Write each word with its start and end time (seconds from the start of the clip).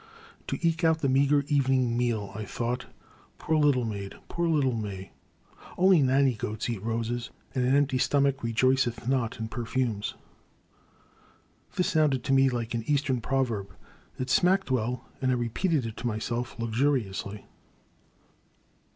"To 0.47 0.57
eke 0.67 0.83
out 0.83 1.01
the 1.01 1.07
meagre 1.09 1.43
evening 1.47 1.95
meal," 1.95 2.31
I 2.33 2.43
thought; 2.43 2.87
poor 3.37 3.55
little 3.57 3.85
maid— 3.85 4.15
^poor 4.31 4.51
little 4.51 4.73
May! 4.73 5.11
Only 5.77 6.01
nanny 6.01 6.33
goats 6.33 6.67
eat 6.71 6.81
roses, 6.81 7.29
and 7.53 7.65
an 7.67 7.75
empty 7.75 7.99
stom 7.99 8.25
ach 8.27 8.37
rejoiceth 8.41 9.07
not 9.07 9.37
in 9.39 9.47
perfumes.*' 9.47 10.15
This 11.75 11.89
sounded 11.89 12.23
to 12.23 12.33
me 12.33 12.49
like 12.49 12.73
an 12.73 12.81
Eastern 12.87 13.21
proverb. 13.21 13.75
It 14.17 14.31
smacked 14.31 14.71
well, 14.71 15.05
and 15.21 15.29
I 15.29 15.35
repeated 15.35 15.85
it 15.85 15.97
to 15.97 16.07
myself 16.07 16.55
lux 16.57 16.79
uriously. 16.79 17.45